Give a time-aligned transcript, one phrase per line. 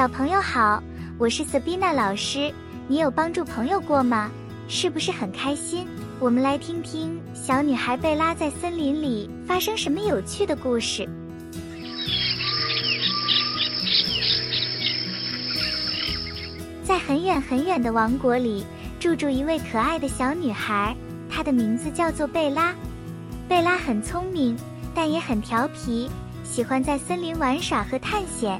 [0.00, 0.82] 小朋友好，
[1.18, 2.50] 我是 Sabina 老师。
[2.88, 4.30] 你有帮助朋友过吗？
[4.66, 5.86] 是不是很开心？
[6.18, 11.06] 我们来听听小女孩贝拉在森林里发生什么有趣的故事。
[16.82, 18.64] 在很远很远的王国里，
[18.98, 20.96] 住住一位可爱的小女孩，
[21.28, 22.74] 她的名字叫做贝拉。
[23.46, 24.56] 贝拉很聪明，
[24.94, 26.08] 但也很调皮，
[26.42, 28.58] 喜欢在森林玩耍和探险。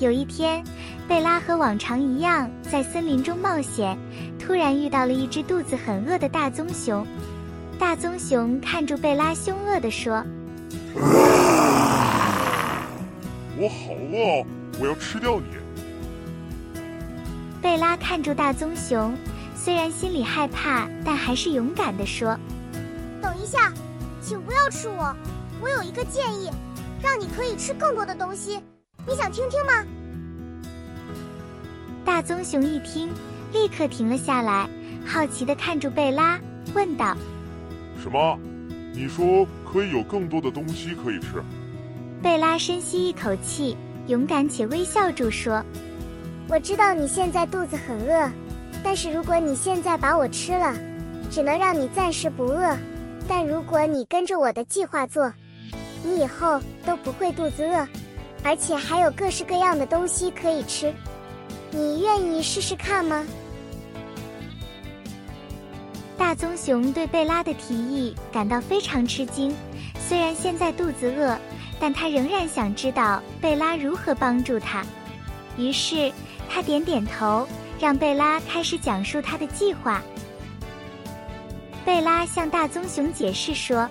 [0.00, 0.64] 有一天，
[1.06, 3.98] 贝拉和往常一样在森林中冒险，
[4.38, 7.06] 突然遇到了一只肚子很饿的大棕熊。
[7.78, 10.24] 大棕熊看住贝拉，凶恶地说
[13.58, 14.42] ：“我好饿，
[14.80, 15.44] 我要吃掉你。”
[17.60, 19.14] 贝拉看住大棕熊，
[19.54, 22.38] 虽然心里害怕，但还是勇敢地说
[23.20, 23.70] ：“等一下，
[24.22, 25.14] 请不要吃我，
[25.60, 26.50] 我有一个建议，
[27.02, 28.60] 让你可以吃更多的东西。”
[29.10, 29.84] 你想听听吗？
[32.04, 33.08] 大棕熊一听，
[33.52, 34.70] 立刻停了下来，
[35.04, 36.38] 好奇的看住贝拉，
[36.74, 37.16] 问道
[38.00, 38.38] ：“什么？
[38.94, 41.42] 你说可以有更多的东西可以吃？”
[42.22, 45.60] 贝拉深吸一口气，勇敢且微笑住说
[46.46, 48.30] ：“我知道你现在肚子很饿，
[48.84, 50.72] 但是如果你现在把我吃了，
[51.32, 52.76] 只能让你暂时不饿。
[53.26, 55.32] 但如果你跟着我的计划做，
[56.04, 57.84] 你以后都不会肚子饿。”
[58.42, 60.92] 而且还有各式各样的东西可以吃，
[61.70, 63.24] 你愿意试试看吗？
[66.16, 69.54] 大棕熊对贝拉的提议感到非常吃惊，
[70.08, 71.36] 虽然现在肚子饿，
[71.78, 74.84] 但他仍然想知道贝拉如何帮助他。
[75.56, 76.12] 于是
[76.48, 77.46] 他点点头，
[77.78, 80.02] 让贝拉开始讲述他的计划。
[81.84, 83.88] 贝拉向大棕熊解释说：“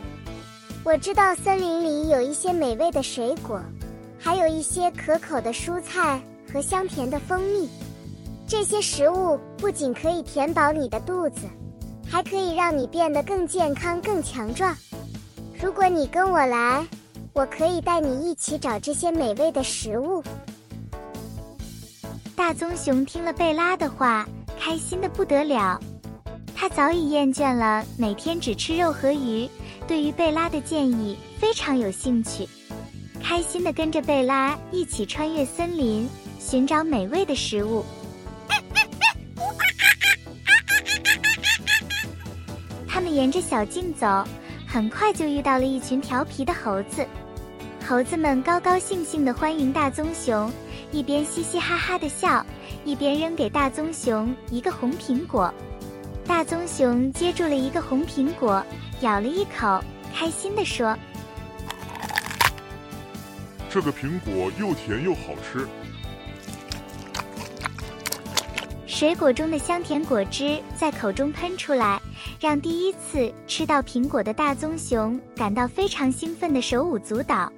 [0.85, 3.61] 我知道森林里有一些美味的水果。”
[4.19, 6.21] 还有一些可口的蔬菜
[6.51, 7.69] 和香甜的蜂蜜，
[8.45, 11.47] 这些食物不仅可以填饱你的肚子，
[12.07, 14.75] 还可以让你变得更健康、更强壮。
[15.61, 16.85] 如果你跟我来，
[17.33, 20.21] 我可以带你一起找这些美味的食物。
[22.35, 24.27] 大棕熊听了贝拉的话，
[24.59, 25.79] 开心的不得了。
[26.55, 29.49] 他早已厌倦了每天只吃肉和鱼，
[29.87, 32.47] 对于贝拉的建议非常有兴趣。
[33.29, 36.09] 开心的跟着贝拉一起穿越森林，
[36.39, 37.85] 寻找美味的食物。
[42.89, 44.25] 他们沿着小径走，
[44.65, 47.05] 很快就遇到了一群调皮的猴子。
[47.87, 50.51] 猴子们高高兴兴的欢迎大棕熊，
[50.91, 52.43] 一边嘻嘻哈哈的笑，
[52.83, 55.53] 一边扔给大棕熊一个红苹果。
[56.25, 58.65] 大棕熊接住了一个红苹果，
[59.01, 59.79] 咬了一口，
[60.15, 60.97] 开心的说。
[63.71, 65.67] 这个苹果又甜又好吃，
[68.87, 72.01] 水果中的香甜果汁在口中喷出来，
[72.39, 77.51] 让第一次吃到苹果的大棕熊感到非常兴奋的手舞足蹈。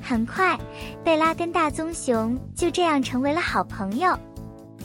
[0.00, 0.58] 很快，
[1.04, 4.18] 贝拉跟大棕熊就这样成为了好朋友。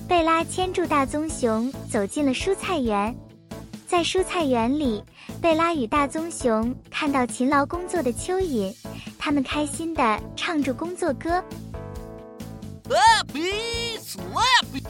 [0.05, 3.15] 贝拉牵住大棕熊走进了蔬菜园，
[3.87, 5.01] 在蔬菜园里，
[5.41, 8.75] 贝拉与大棕熊看到勤劳工作的蚯蚓。
[9.19, 11.43] 他们开心地唱着工作歌。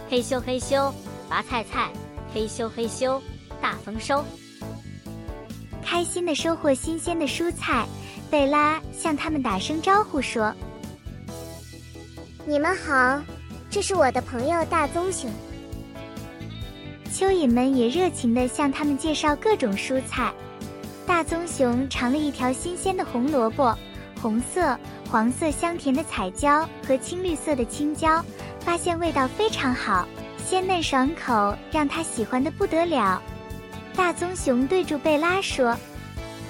[0.08, 0.94] 嘿咻嘿咻，
[1.28, 1.90] 拔菜菜，
[2.34, 3.20] 嘿咻嘿咻，
[3.60, 4.24] 大丰收。
[5.84, 7.88] 开心地收获新鲜的蔬菜，
[8.30, 10.54] 贝拉向他们打声招呼说
[12.46, 13.22] ：“你们好，
[13.70, 15.30] 这是我的朋友大棕熊。”
[17.12, 20.32] 蚯蚓们也热情地向他们介绍各种蔬菜。
[21.06, 23.76] 大棕熊尝了一条新鲜的红萝卜。
[24.22, 24.78] 红色、
[25.10, 28.24] 黄色香甜的彩椒和青绿色的青椒，
[28.60, 30.06] 发现味道非常好，
[30.38, 33.22] 鲜嫩爽口，让他喜欢的不得了。
[33.96, 35.76] 大棕熊对住贝拉说：“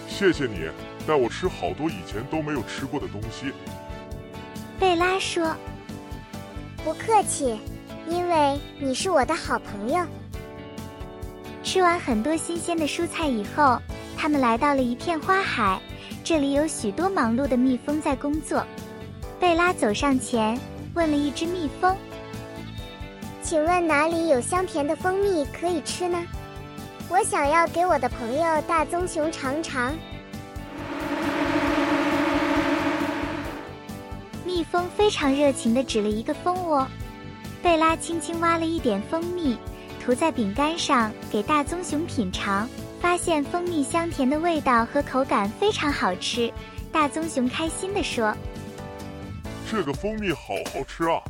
[0.10, 0.68] 谢谢你
[1.08, 3.52] 带我吃好多以前都没有吃过的东西。”
[4.80, 5.56] 贝拉说
[6.84, 7.60] ：“不客气，
[8.08, 10.04] 因为你是我的好朋友。”
[11.64, 13.80] 吃完很多新鲜的蔬菜以后，
[14.18, 15.80] 他们来到了一片花海。
[16.30, 18.64] 这里有许多忙碌的蜜蜂在工作。
[19.40, 20.56] 贝拉走上前，
[20.94, 21.98] 问了一只蜜蜂
[23.42, 26.24] ：“请问哪里有香甜的蜂蜜可以吃呢？
[27.10, 29.92] 我想要给我的朋友大棕熊尝尝。”
[34.46, 36.88] 蜜蜂非常热情地指了一个蜂窝。
[37.64, 39.58] 贝拉轻轻挖了一点蜂蜜，
[40.00, 42.70] 涂在饼干上，给大棕熊品尝。
[43.02, 46.52] 发现蜂蜜香甜的味道和口感非常好吃，
[46.92, 48.36] 大棕熊开心地说
[49.72, 51.22] ：“这个蜂蜜好好吃啊！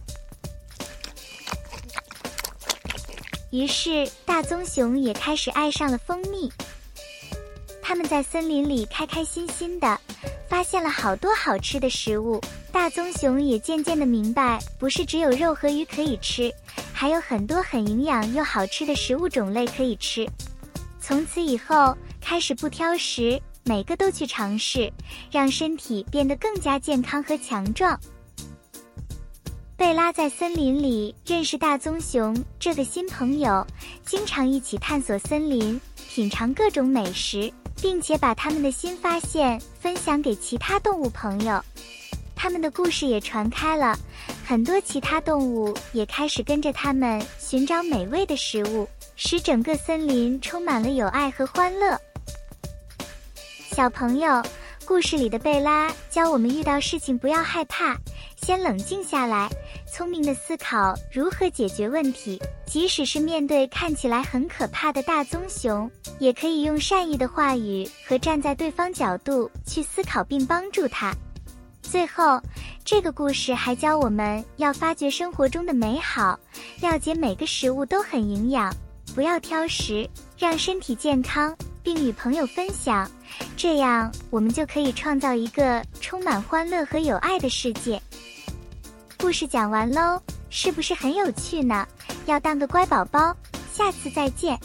[3.51, 6.51] 于是，大棕熊也开始爱上了蜂蜜。
[7.81, 9.99] 他们在森林里开开心心的，
[10.47, 12.41] 发现了好多好吃的食物。
[12.71, 16.53] 大棕熊也渐渐的明白，不是只有肉和鱼可以吃，
[16.93, 20.27] 还有很多很营养又好吃的食物种类可以吃。
[21.01, 24.91] 从此以后，开始不挑食，每个都去尝试，
[25.31, 27.99] 让身体变得更加健康和强壮。
[29.75, 33.65] 贝拉在森林里认识大棕熊这个新朋友，
[34.05, 35.79] 经常一起探索森林，
[36.09, 37.51] 品尝各种美食，
[37.81, 41.63] 并且把他们的新发现分享给其他动物朋友。
[42.35, 43.97] 他们的故事也传开了，
[44.45, 48.87] 很多其他动物也开始跟着他们寻找美味的食物，
[49.21, 51.99] 使整个森林充满了友爱和欢乐。
[53.69, 54.41] 小朋友，
[54.85, 57.97] 故事里的贝拉教我们遇到事情不要害怕。
[58.37, 59.49] 先冷静下来，
[59.93, 62.41] 聪明的思考如何解决问题。
[62.65, 71.13] 即使是面对看起来很可怕的大棕熊，也可以用善意的话语和站在对方角度去思考并帮助他。
[71.81, 72.41] 最后，
[72.85, 76.39] 这个故事还教我们要发掘生活中的美好，
[76.79, 78.73] 了解每个食物都很营养，
[79.15, 83.09] 不要挑食，让身体健康，并与朋友分享。
[83.57, 88.01] 这样，我们就可以创造一个充满欢乐和友爱的世界。
[89.17, 91.85] 故事讲完喽，是不是很有趣呢？
[92.25, 93.35] 要当个乖宝宝，
[93.73, 94.57] 下次再见。